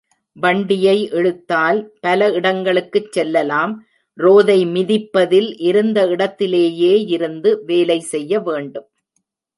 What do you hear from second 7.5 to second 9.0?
வேலை செய்ய வேண்டும்.